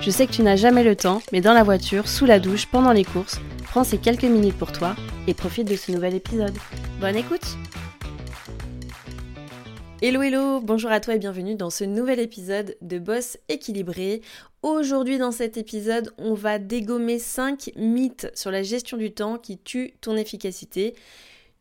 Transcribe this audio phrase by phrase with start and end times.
[0.00, 2.66] Je sais que tu n'as jamais le temps, mais dans la voiture, sous la douche,
[2.66, 4.94] pendant les courses, prends ces quelques minutes pour toi
[5.26, 6.54] et profite de ce nouvel épisode.
[7.00, 7.56] Bonne écoute
[10.02, 14.20] Hello hello, bonjour à toi et bienvenue dans ce nouvel épisode de Boss équilibré.
[14.62, 19.56] Aujourd'hui dans cet épisode, on va dégommer 5 mythes sur la gestion du temps qui
[19.56, 20.94] tuent ton efficacité.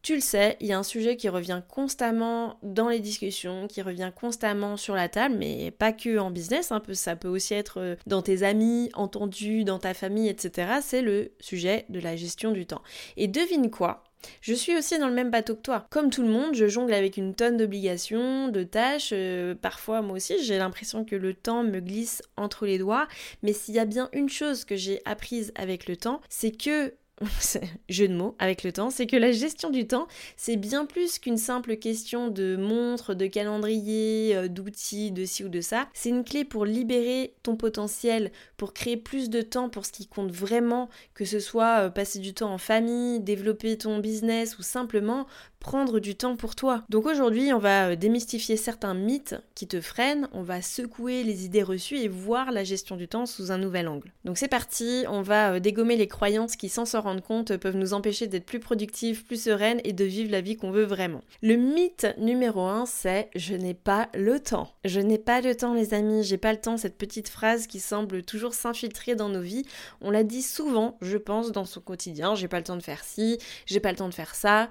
[0.06, 3.82] Tu le sais, il y a un sujet qui revient constamment dans les discussions, qui
[3.82, 7.80] revient constamment sur la table, mais pas que en business, peu, ça peut aussi être
[7.80, 10.74] euh, dans tes amis, entendu, dans ta famille, etc.
[10.84, 12.84] C'est le sujet de la gestion du temps.
[13.18, 14.04] Et devine quoi?
[14.42, 15.88] Je suis aussi dans le même bateau que toi.
[15.90, 19.10] Comme tout le monde, je jongle avec une tonne d'obligations, de tâches.
[19.12, 23.08] Euh, parfois, moi aussi, j'ai l'impression que le temps me glisse entre les doigts.
[23.42, 26.94] Mais s'il y a bien une chose que j'ai apprise avec le temps, c'est que
[27.90, 31.18] jeu de mots avec le temps, c'est que la gestion du temps, c'est bien plus
[31.20, 35.88] qu'une simple question de montre, de calendrier, euh, d'outils, de ci ou de ça.
[35.94, 40.08] C'est une clé pour libérer ton potentiel, pour créer plus de temps pour ce qui
[40.08, 44.64] compte vraiment, que ce soit euh, passer du temps en famille, développer ton business ou
[44.64, 45.26] simplement
[45.66, 46.84] prendre du temps pour toi.
[46.90, 51.44] Donc aujourd'hui, on va euh, démystifier certains mythes qui te freinent, on va secouer les
[51.44, 54.14] idées reçues et voir la gestion du temps sous un nouvel angle.
[54.26, 57.78] Donc c'est parti, on va euh, dégommer les croyances qui, sans s'en rendre compte, peuvent
[57.78, 61.22] nous empêcher d'être plus productifs, plus sereines et de vivre la vie qu'on veut vraiment.
[61.42, 64.72] Le mythe numéro 1, c'est je n'ai pas le temps.
[64.86, 67.80] Je n'ai pas le temps les amis, j'ai pas le temps, cette petite phrase qui
[67.80, 69.66] semble toujours s'infiltrer dans nos vies.
[70.00, 73.04] On l'a dit souvent, je pense, dans son quotidien, j'ai pas le temps de faire
[73.04, 74.70] ci, j'ai pas le temps de faire ça.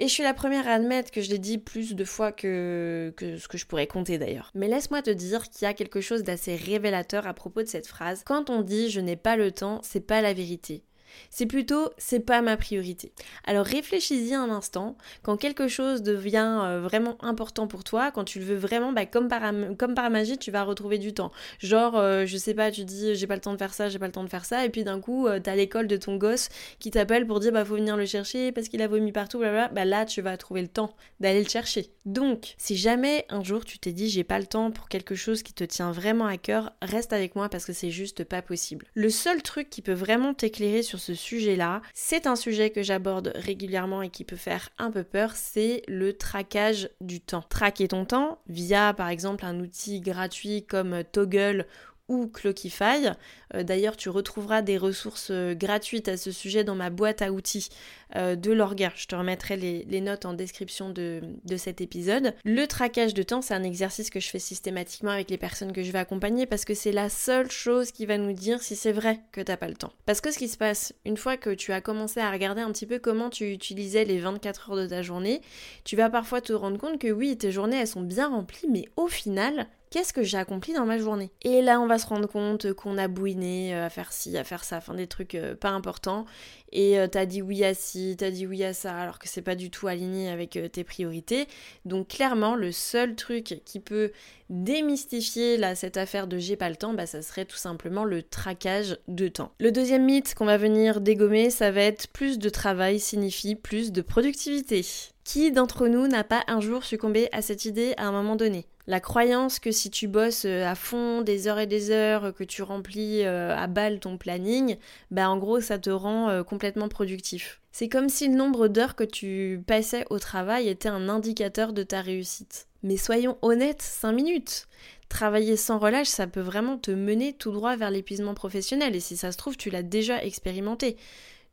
[0.00, 3.12] Et je suis la première à admettre que je l'ai dit plus de fois que,
[3.18, 4.52] ce que je pourrais compter d'ailleurs.
[4.54, 7.88] Mais laisse-moi te dire qu'il y a quelque chose d'assez révélateur à propos de cette
[7.88, 8.22] phrase.
[8.24, 10.84] Quand on dit je n'ai pas le temps, c'est pas la vérité.
[11.30, 13.12] C'est plutôt c'est pas ma priorité.
[13.44, 18.38] Alors réfléchis-y un instant, quand quelque chose devient euh, vraiment important pour toi, quand tu
[18.38, 19.42] le veux vraiment, bah, comme, par,
[19.78, 21.32] comme par magie, tu vas retrouver du temps.
[21.58, 23.98] Genre, euh, je sais pas, tu dis j'ai pas le temps de faire ça, j'ai
[23.98, 26.16] pas le temps de faire ça, et puis d'un coup, euh, t'as l'école de ton
[26.16, 26.48] gosse
[26.78, 29.68] qui t'appelle pour dire bah faut venir le chercher parce qu'il a vomi partout, blablabla,
[29.68, 31.90] bah là tu vas trouver le temps d'aller le chercher.
[32.04, 35.42] Donc, si jamais un jour tu t'es dit j'ai pas le temps pour quelque chose
[35.42, 38.86] qui te tient vraiment à cœur, reste avec moi parce que c'est juste pas possible.
[38.94, 41.82] Le seul truc qui peut vraiment t'éclairer sur ce sujet-là.
[41.94, 46.12] C'est un sujet que j'aborde régulièrement et qui peut faire un peu peur, c'est le
[46.12, 47.44] traquage du temps.
[47.48, 51.66] Traquer ton temps via par exemple un outil gratuit comme Toggle
[52.08, 53.10] ou Clockify.
[53.54, 57.30] Euh, d'ailleurs, tu retrouveras des ressources euh, gratuites à ce sujet dans ma boîte à
[57.32, 57.68] outils
[58.16, 58.92] euh, de l'orga.
[58.96, 62.34] Je te remettrai les, notes en description de, de, cet épisode.
[62.44, 65.82] Le traquage de temps, c'est un exercice que je fais systématiquement avec les personnes que
[65.82, 68.92] je vais accompagner parce que c'est la seule chose qui va nous dire si c'est
[68.92, 69.92] vrai que t'as pas le temps.
[70.06, 72.72] Parce que ce qui se passe, une fois que tu as commencé à regarder un
[72.72, 75.40] petit peu comment tu utilisais les 24 heures de ta journée,
[75.84, 78.86] tu vas parfois te rendre compte que oui, tes journées, elles sont bien remplies, mais
[78.96, 81.30] au final, qu'est-ce que j'ai accompli dans ma journée?
[81.42, 84.44] Et là, on va se rendre compte qu'on a bouiné euh, à faire ci, à
[84.44, 86.24] faire ça, enfin des trucs euh, pas importants.
[86.70, 89.54] Et t'as dit oui à ci, t'as dit oui à ça, alors que c'est pas
[89.54, 91.46] du tout aligné avec tes priorités.
[91.84, 94.12] Donc clairement, le seul truc qui peut
[94.50, 98.22] démystifier là, cette affaire de j'ai pas le temps, bah, ça serait tout simplement le
[98.22, 99.52] traquage de temps.
[99.60, 103.92] Le deuxième mythe qu'on va venir dégommer, ça va être plus de travail signifie plus
[103.92, 104.84] de productivité.
[105.24, 108.66] Qui d'entre nous n'a pas un jour succombé à cette idée à un moment donné?
[108.86, 112.42] La croyance que si tu bosses euh, à fond des heures et des heures, que
[112.42, 114.78] tu remplis euh, à balle ton planning,
[115.10, 117.60] bah en gros ça te rend euh, complètement productif.
[117.78, 121.84] C'est comme si le nombre d'heures que tu passais au travail était un indicateur de
[121.84, 122.66] ta réussite.
[122.82, 124.66] Mais soyons honnêtes, 5 minutes.
[125.08, 129.16] Travailler sans relâche, ça peut vraiment te mener tout droit vers l'épuisement professionnel et si
[129.16, 130.96] ça se trouve, tu l'as déjà expérimenté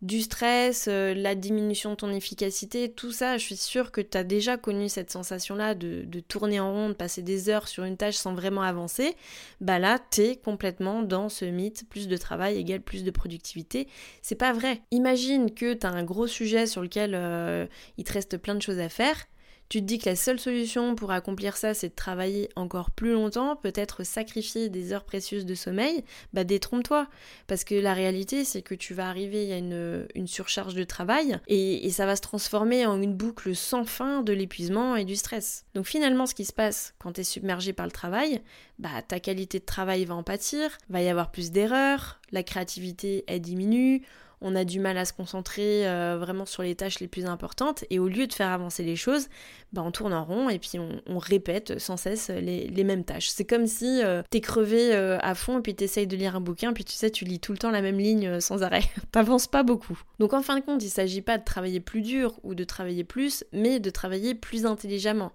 [0.06, 4.16] du stress, euh, la diminution de ton efficacité, tout ça, je suis sûre que tu
[4.18, 7.98] as déjà connu cette sensation-là de, tourner en rond, de passer des heures sur une
[7.98, 9.16] tâche sans vraiment avancer.
[9.62, 13.88] Bah là, t'es complètement dans ce mythe, plus de travail égale plus de productivité.
[14.22, 14.82] C'est pas vrai.
[14.92, 17.66] Imagine que tu as un gros sujet sur lequel euh,
[17.98, 19.26] il te reste plein de choses à faire
[19.70, 23.14] tu te dis que la seule solution pour accomplir ça, c'est de travailler encore plus
[23.14, 26.04] longtemps, peut-être sacrifier des heures précieuses de sommeil,
[26.34, 27.08] bah détrompe-toi.
[27.48, 31.86] Parce que la réalité, c'est que tu vas arriver à une, surcharge de travail et,
[31.86, 35.66] et ça va se transformer en une boucle sans fin de l'épuisement et du stress.
[35.74, 38.42] Donc finalement, ce qui se passe quand tu es submergé par le travail,
[38.80, 43.24] bah ta qualité de travail va en pâtir, va y avoir plus d'erreurs, la créativité
[43.28, 44.04] elle diminue,
[44.42, 47.84] on a du mal à se concentrer euh, vraiment sur les tâches les plus importantes
[47.90, 49.28] et au lieu de faire avancer les choses,
[49.74, 53.30] bah, on tourne en rond et puis on, répète sans cesse les, mêmes tâches.
[53.30, 56.42] C'est comme si euh, t'es crevé euh, à fond et puis t'essayes de lire un
[56.42, 58.84] bouquin puis tu sais tu lis tout le temps la même ligne sans arrêt.
[59.12, 60.00] T'avances pas beaucoup.
[60.20, 63.04] Donc en fin de compte, il s'agit pas de travailler plus dur ou de travailler
[63.04, 65.32] plus, mais de travailler plus intelligemment.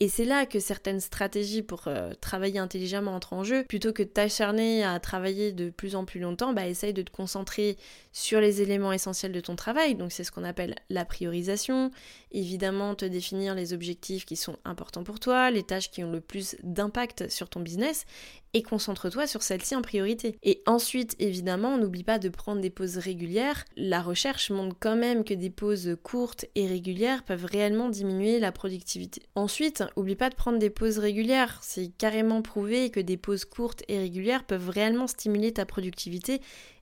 [0.00, 3.64] Et c'est là que certaines stratégies pour euh, travailler intelligemment entrent en jeu.
[3.64, 7.10] Plutôt que de t'acharner à travailler de plus en plus longtemps, bah essaye de te
[7.10, 7.76] concentrer
[8.12, 9.96] sur les éléments essentiels de ton travail.
[9.96, 11.90] Donc c'est ce qu'on appelle la priorisation.
[12.30, 16.20] Évidemment, te définir les objectifs qui sont importants pour toi, les tâches qui ont le
[16.20, 18.06] plus d'impact sur ton business
[18.54, 20.36] et concentre-toi sur celle-ci en priorité.
[20.42, 23.64] Et ensuite, évidemment, n'oublie pas de prendre des pauses régulières.
[23.76, 28.52] La recherche montre quand même que des pauses courtes et régulières peuvent réellement diminuer la
[28.52, 29.22] productivité.
[29.34, 31.58] Ensuite, oublie pas de prendre des pauses régulières.
[31.62, 36.40] C'est carrément prouvé que des pauses courtes et régulières peuvent réellement stimuler ta productivité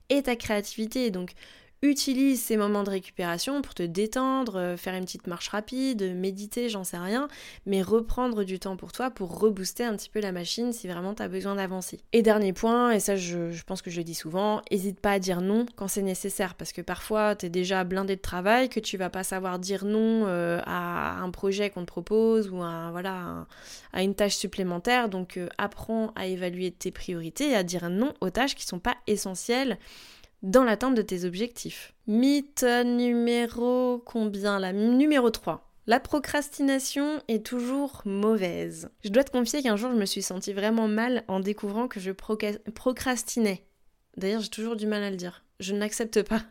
[0.09, 1.11] et ta créativité.
[1.11, 1.31] Donc,
[1.81, 6.69] utilise ces moments de récupération pour te détendre, euh, faire une petite marche rapide, méditer,
[6.69, 7.27] j'en sais rien,
[7.65, 11.13] mais reprendre du temps pour toi pour rebooster un petit peu la machine si vraiment
[11.13, 11.99] tu as besoin d'avancer.
[12.13, 15.19] Et dernier point, et ça je, pense que je le dis souvent, n'hésite pas à
[15.19, 18.79] dire non quand c'est nécessaire parce que parfois tu es déjà blindé de travail, que
[18.79, 22.89] tu vas pas savoir dire non euh, à un projet qu'on te propose ou à,
[22.91, 23.45] voilà,
[23.93, 28.13] à une tâche supplémentaire, donc euh, apprends à évaluer tes priorités et à dire non
[28.21, 29.77] aux tâches qui sont pas essentielles
[30.43, 31.93] dans l'atteinte de tes objectifs.
[32.07, 35.67] Mythe numéro combien la Numéro 3.
[35.87, 38.89] La procrastination est toujours mauvaise.
[39.05, 42.01] Je dois te confier qu'un jour je me suis sentie vraiment mal en découvrant que
[42.01, 43.63] je procrastinais.
[44.17, 45.45] D'ailleurs j'ai toujours du mal à le dire.
[45.59, 46.41] Je n'accepte pas.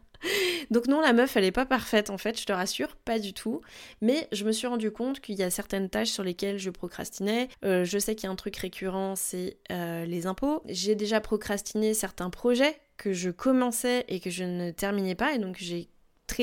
[0.71, 3.33] Donc non, la meuf, elle est pas parfaite en fait, je te rassure, pas du
[3.33, 3.61] tout.
[4.01, 7.49] Mais je me suis rendu compte qu'il y a certaines tâches sur lesquelles je procrastinais.
[7.65, 10.63] Euh, je sais qu'il y a un truc récurrent, c'est euh, les impôts.
[10.67, 15.39] J'ai déjà procrastiné certains projets que je commençais et que je ne terminais pas et
[15.39, 15.89] donc j'ai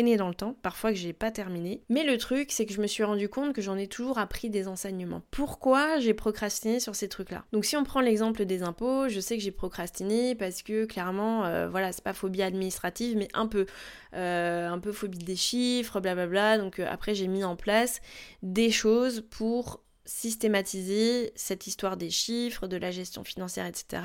[0.02, 1.84] dans le temps, parfois que j'ai pas terminé.
[1.88, 4.50] Mais le truc, c'est que je me suis rendu compte que j'en ai toujours appris
[4.50, 5.22] des enseignements.
[5.30, 7.46] Pourquoi j'ai procrastiné sur ces trucs-là?
[7.54, 11.46] Donc si on prend l'exemple des impôts, je sais que j'ai procrastiné parce que clairement,
[11.46, 13.68] euh, voilà, c'est pas phobie administrative, mais un peu,
[14.16, 16.58] euh, un peu phobie des chiffres, blablabla.
[16.58, 18.02] Donc euh, après, j'ai mis en place
[18.42, 24.04] des choses pour systématiser cette histoire des chiffres, de la gestion financière, etc.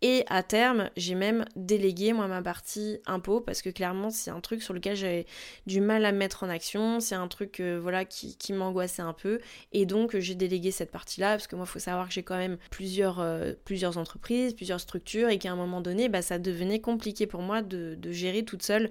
[0.00, 4.40] Et à terme, j'ai même délégué moi ma partie impôt parce que clairement c'est un
[4.40, 5.26] truc sur lequel j'avais
[5.66, 9.40] du mal à mettre en action, c'est un truc euh, voilà qui, m'angoissait un peu
[9.72, 12.36] et donc j'ai délégué cette partie-là parce que moi il faut savoir que j'ai quand
[12.36, 16.80] même plusieurs, euh, plusieurs entreprises, plusieurs structures et qu'à un moment donné bah, ça devenait
[16.80, 18.90] compliqué pour moi de, de gérer toute seule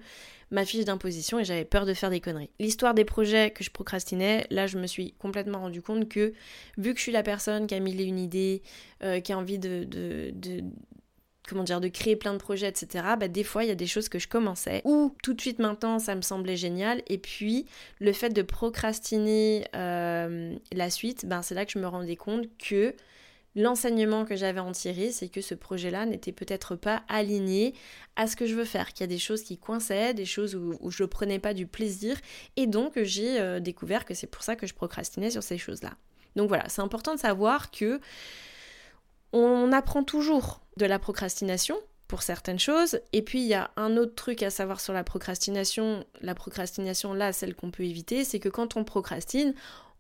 [0.56, 2.50] ma fiche d'imposition et j'avais peur de faire des conneries.
[2.60, 6.34] L'histoire des projets que je procrastinais, là je me suis complètement rendu compte que
[6.78, 8.64] vu que je suis la personne qui a mille et une idées,
[9.04, 9.86] euh, qui a envie de,
[11.48, 13.86] comment dire, de créer plein de projets, etc., bah, des fois, il y a des
[13.86, 17.66] choses que je commençais, ou tout de suite maintenant, ça me semblait génial, et puis
[18.00, 22.48] le fait de procrastiner euh, la suite, ben, c'est là que je me rendais compte
[22.58, 22.96] que
[23.56, 27.74] L'enseignement que j'avais en tiré, c'est que ce projet-là n'était peut-être pas aligné
[28.16, 30.56] à ce que je veux faire, qu'il y a des choses qui coinçaient, des choses
[30.56, 32.18] où, je ne prenais pas du plaisir,
[32.58, 35.94] et donc j'ai euh, découvert que c'est pour ça que je procrastinais sur ces choses-là.
[36.36, 38.00] Donc voilà, c'est important de savoir que
[39.32, 43.00] on apprend toujours de la procrastination, pour certaines choses.
[43.14, 47.14] Et puis il y a un autre truc à savoir sur la procrastination, la procrastination
[47.14, 49.54] là, celle qu'on peut éviter, c'est que quand on procrastine,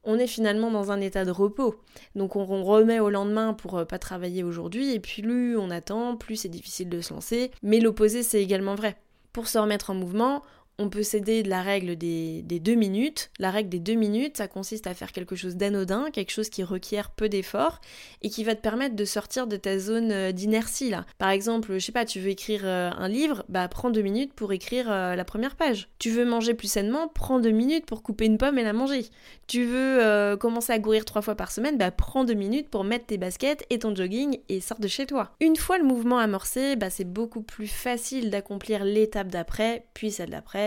[0.05, 1.75] on est finalement dans un état de repos.
[2.15, 6.15] Donc on, remet au lendemain pour euh, pas travailler aujourd'hui, et puis plus on attend,
[6.15, 7.51] plus c'est difficile de se lancer.
[7.63, 8.97] Mais l'opposé, c'est également vrai.
[9.33, 10.43] Pour se remettre en mouvement,
[10.77, 13.31] on peut s'aider de la règle des, deux minutes.
[13.39, 16.63] La règle des deux minutes, ça consiste à faire quelque chose d'anodin, quelque chose qui
[16.63, 17.79] requiert peu d'efforts
[18.21, 21.05] et qui va te permettre de sortir de ta zone euh, d'inertie là.
[21.17, 24.33] Par exemple, je sais pas, tu veux écrire euh, un livre, bah prends deux minutes
[24.33, 25.87] pour écrire euh, la première page.
[25.99, 29.05] Tu veux manger plus sainement, prends deux minutes pour couper une pomme et la manger.
[29.47, 33.05] Tu veux commencer à courir trois fois par semaine, bah prends deux minutes pour mettre
[33.05, 35.31] tes baskets et ton jogging et sors de chez toi.
[35.39, 40.31] Une fois le mouvement amorcé, bah c'est beaucoup plus facile d'accomplir l'étape d'après, puis celle
[40.31, 40.64] d'après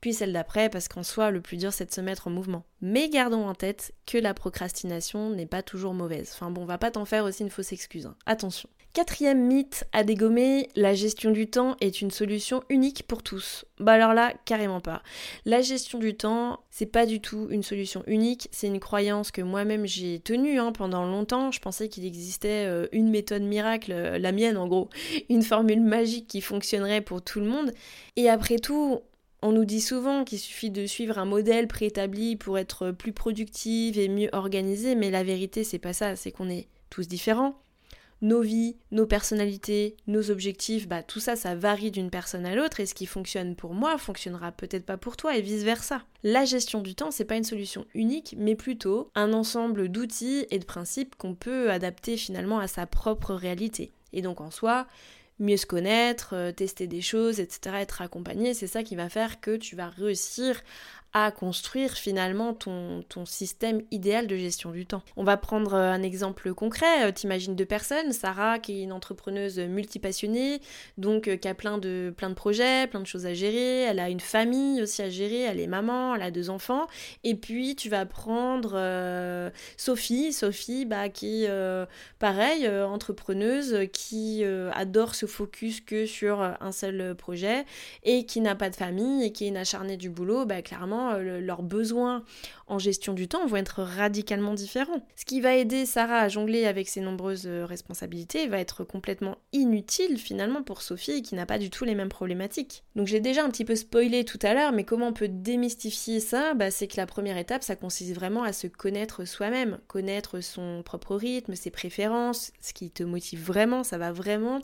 [0.00, 2.64] puis celle d'après, parce qu'en soi, le plus dur, c'est de se mettre en mouvement.
[2.80, 6.30] Mais gardons en tête que la procrastination n'est pas toujours mauvaise.
[6.34, 8.06] Enfin bon, on va pas t'en faire aussi une fausse excuse.
[8.06, 8.16] Hein.
[8.26, 8.68] Attention.
[8.92, 13.64] Quatrième mythe à dégommer, la gestion du temps est une solution unique pour tous.
[13.78, 15.04] Bah alors là, carrément pas.
[15.44, 19.42] La gestion du temps, c'est pas du tout une solution unique, c'est une croyance que
[19.42, 21.52] moi-même j'ai tenue hein, pendant longtemps.
[21.52, 24.90] Je pensais qu'il existait euh, une méthode miracle, euh, la mienne en gros,
[25.28, 27.72] une formule magique qui fonctionnerait pour tout le monde.
[28.16, 29.02] Et après tout,
[29.42, 33.98] on nous dit souvent qu'il suffit de suivre un modèle préétabli pour être plus productive
[33.98, 37.60] et mieux organisé, mais la vérité c'est pas ça, c'est qu'on est tous différents
[38.22, 42.80] nos vies, nos personnalités, nos objectifs, bah tout ça, ça varie d'une personne à l'autre
[42.80, 46.02] et ce qui fonctionne pour moi fonctionnera peut-être pas pour toi et vice versa.
[46.22, 50.58] La gestion du temps, c'est pas une solution unique, mais plutôt un ensemble d'outils et
[50.58, 53.92] de principes qu'on peut adapter finalement à sa propre réalité.
[54.12, 54.86] Et donc en soi,
[55.40, 59.40] mieux se connaître, euh, tester des choses, etc., être accompagné, c'est ça qui va faire
[59.40, 60.60] que tu vas réussir
[61.12, 65.02] à construire finalement ton, ton, système idéal de gestion du temps.
[65.16, 67.08] On va prendre euh, un exemple concret.
[67.08, 70.60] Euh, t'imagines deux personnes, Sarah qui est une entrepreneuse multipassionnée,
[70.98, 73.98] donc euh, qui a plein de, plein de projets, plein de choses à gérer, elle
[73.98, 76.86] a une famille aussi à gérer, elle est maman, elle a deux enfants,
[77.24, 78.70] et puis tu vas prendre
[79.76, 81.86] Sophie, Sophie bah, qui est
[82.18, 87.64] pareil, entrepreneuse, qui adore se focus que sur un seul projet,
[88.04, 90.99] et qui n'a pas de famille, et qui est une acharnée du boulot, bah, clairement
[91.08, 92.24] euh, leurs besoins
[92.66, 95.04] en gestion du temps vont être radicalement différents.
[95.16, 99.38] Ce qui va aider Sarah à jongler avec ses nombreuses euh, responsabilités va être complètement
[99.52, 102.84] inutile finalement pour Sophie qui n'a pas du tout les mêmes problématiques.
[102.94, 106.20] Donc j'ai déjà un petit peu spoilé tout à l'heure, mais comment on peut démystifier
[106.20, 106.54] ça?
[106.54, 110.82] Bah, C'est que la première étape, ça consiste vraiment à se connaître soi-même, connaître son
[110.84, 114.60] propre rythme, ses préférences, ce qui te motive vraiment, ça va vraiment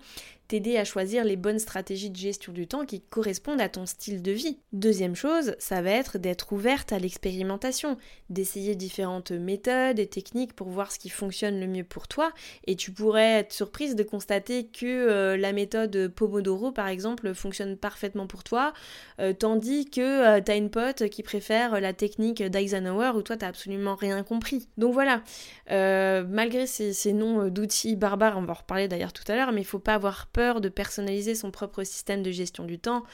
[0.48, 4.22] t'aider à choisir les bonnes stratégies de gestion du temps qui correspondent à ton style
[4.22, 4.58] de vie.
[4.72, 7.96] Deuxième chose, ça va être d'être ouverte à l'expérimentation,
[8.30, 12.32] d'essayer différentes méthodes et techniques pour voir ce qui fonctionne le mieux pour toi.
[12.66, 17.76] Et tu pourrais être surprise de constater que euh, la méthode Pomodoro, par exemple, fonctionne
[17.76, 18.72] parfaitement pour toi,
[19.20, 23.36] euh, tandis que euh, tu as une pote qui préfère la technique d'Eisenhower où toi
[23.36, 24.68] t'as absolument rien compris.
[24.76, 25.22] Donc voilà,
[25.68, 29.60] malgré ces, ces noms d'outils barbares, on va en reparler d'ailleurs tout à l'heure, mais
[29.60, 33.04] il faut pas avoir peur de personnaliser son propre système de gestion du temps.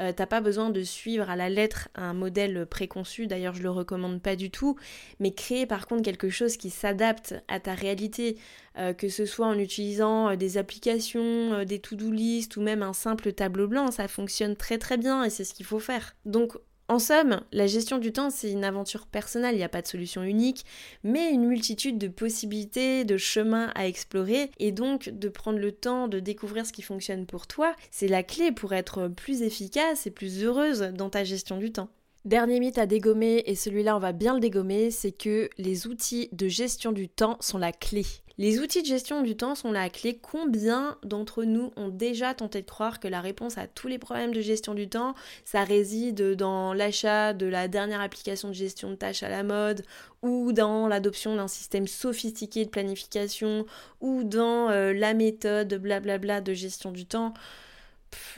[0.00, 3.70] Euh, t'as pas besoin de suivre à la lettre un modèle préconçu, d'ailleurs je le
[3.70, 4.76] recommande pas du tout,
[5.20, 8.36] mais créer par contre quelque chose qui s'adapte à ta réalité,
[8.78, 12.94] euh, que ce soit en utilisant euh, des applications, des to-do list ou même un
[12.94, 16.16] simple tableau blanc, ça fonctionne très très bien et c'est ce qu'il faut faire.
[16.24, 16.58] Donc
[16.92, 19.86] en somme, la gestion du temps, c'est une aventure personnelle, il n'y a pas de
[19.86, 20.66] solution unique,
[21.02, 26.06] mais une multitude de possibilités, de chemins à explorer, et donc de prendre le temps
[26.06, 30.10] de découvrir ce qui fonctionne pour toi, c'est la clé pour être plus efficace et
[30.10, 31.88] plus heureuse dans ta gestion du temps.
[32.26, 36.28] Dernier mythe à dégommer, et celui-là on va bien le dégommer, c'est que les outils
[36.32, 38.04] de gestion du temps sont la clé.
[38.38, 40.18] Les outils de gestion du temps sont la clé.
[40.20, 44.32] Combien d'entre nous ont déjà tenté de croire que la réponse à tous les problèmes
[44.32, 48.94] de gestion du temps, ça réside dans l'achat de la dernière application de gestion de
[48.96, 49.84] tâches à la mode,
[50.22, 53.66] ou dans l'adoption d'un système sophistiqué de planification,
[54.00, 57.34] ou dans euh, la méthode blablabla de gestion du temps?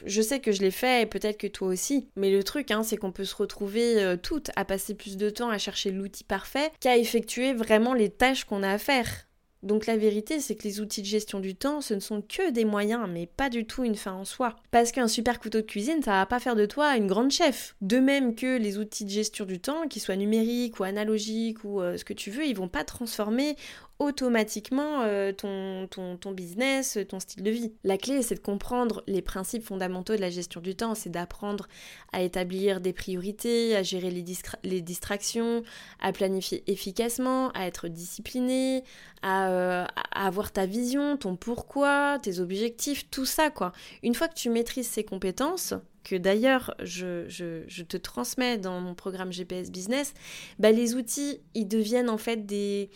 [0.06, 2.82] Je sais que je l'ai fait et peut-être que toi aussi, mais le truc, hein,
[2.82, 6.24] c'est qu'on peut se retrouver euh, toutes à passer plus de temps à chercher l'outil
[6.24, 9.26] parfait qu'à effectuer vraiment les tâches qu'on a à faire.
[9.64, 12.50] Donc la vérité, c'est que les outils de gestion du temps, ce ne sont que
[12.50, 14.56] des moyens, mais pas du tout une fin en soi.
[14.70, 17.74] Parce qu'un super couteau de cuisine, ça va pas faire de toi une grande chef.
[17.80, 21.80] De même que les outils de gestion du temps, qu'ils soient numériques ou analogiques ou
[21.80, 23.56] euh, ce que tu veux, ils vont pas transformer
[23.98, 27.72] automatiquement euh, ton, ton, ton, business, ton style de vie.
[27.84, 31.68] La clé, c'est de comprendre les principes fondamentaux de la gestion du temps, c'est d'apprendre
[32.12, 34.24] à établir des priorités, à gérer les,
[34.64, 35.62] les, distractions,
[36.00, 38.82] à planifier efficacement, à être discipliné,
[39.22, 43.72] à, euh, à, avoir ta vision, ton pourquoi, tes objectifs, tout ça quoi.
[44.02, 45.74] Une fois que tu maîtrises ces compétences,
[46.04, 50.14] que d'ailleurs je, te transmets dans mon programme GPS Business,
[50.58, 52.90] bah les outils, ils deviennent en fait des,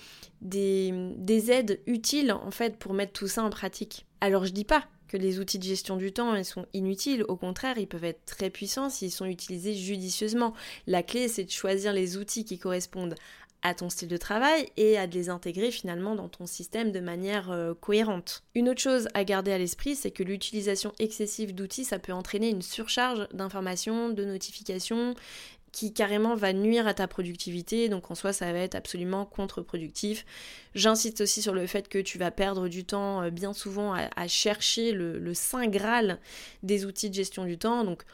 [0.45, 4.07] aides utiles en fait pour mettre tout ça en pratique.
[4.21, 7.37] Alors je dis pas que les outils de gestion du temps ils sont inutiles, au
[7.37, 10.53] contraire ils peuvent être très puissants s'ils sont utilisés judicieusement.
[10.87, 13.15] La clé c'est de choisir les outils qui correspondent
[13.63, 17.51] à ton style de travail et à les intégrer finalement dans ton système de manière
[17.51, 18.45] euh, cohérente.
[18.55, 22.51] Une autre chose à garder à l'esprit, c'est que l'utilisation excessive d'outils, ça peut entraîner
[22.51, 25.15] une surcharge d'informations, de notifications
[25.73, 30.25] qui carrément va nuire à ta productivité, donc en soi ça va être absolument contre-productif.
[30.75, 34.29] J'insiste aussi sur le fait que tu vas perdre du temps euh, bien souvent à,
[34.29, 36.19] chercher le, le saint graal
[36.63, 38.05] des outils de gestion du temps, donc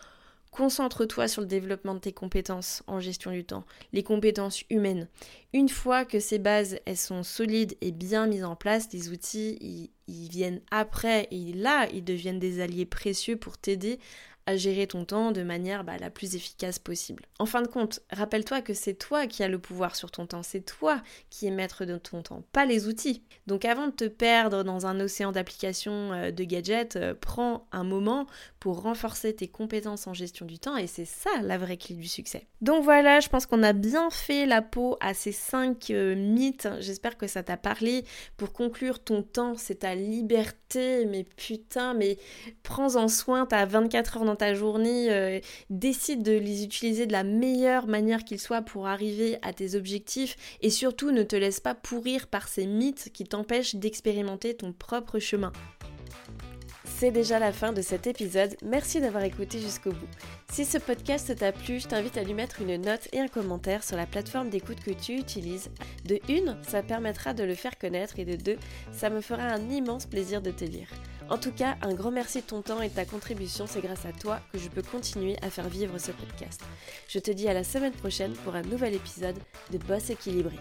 [0.54, 5.08] Concentre-toi sur le développement de tes compétences en gestion du temps, les compétences humaines.
[5.52, 9.90] Une fois que ces bases elles sont solides et bien mises en place, les outils
[10.06, 13.98] ils, viennent après et là ils deviennent des alliés précieux pour t'aider
[14.46, 17.24] à gérer ton temps de manière bah, la plus efficace possible.
[17.38, 20.42] En fin de compte, rappelle-toi que c'est toi qui as le pouvoir sur ton temps,
[20.42, 23.22] c'est toi qui es maître de ton temps, pas les outils.
[23.46, 27.84] Donc avant de te perdre dans un océan d'applications euh, de gadgets, euh, prends un
[27.84, 28.26] moment
[28.60, 32.08] pour renforcer tes compétences en gestion du temps et c'est ça la vraie clé du
[32.08, 32.46] succès.
[32.60, 36.68] Donc voilà, je pense qu'on a bien fait la peau à ces 5 euh, mythes.
[36.80, 38.04] J'espère que ça t'a parlé.
[38.36, 42.18] Pour conclure, ton temps, c'est ta liberté, mais putain, mais
[42.62, 47.24] prends-en soin, t'as 24 heures dans ta journée, euh, décide de les utiliser de la
[47.24, 51.74] meilleure manière qu'ils soient pour arriver à tes objectifs et surtout ne te laisse pas
[51.74, 55.52] pourrir par ces mythes qui t'empêchent d'expérimenter ton propre chemin.
[56.96, 60.08] C'est déjà la fin de cet épisode, merci d'avoir écouté jusqu'au bout.
[60.52, 63.82] Si ce podcast t'a plu, je t'invite à lui mettre une note et un commentaire
[63.82, 65.70] sur la plateforme d'écoute que tu utilises.
[66.04, 68.58] De une, ça permettra de le faire connaître et de deux,
[68.92, 70.88] ça me fera un immense plaisir de te lire.
[71.30, 74.04] En tout cas, un grand merci de ton temps et de ta contribution, c'est grâce
[74.04, 76.62] à toi que je peux continuer à faire vivre ce podcast.
[77.08, 79.36] Je te dis à la semaine prochaine pour un nouvel épisode
[79.72, 80.56] de Boss équilibré.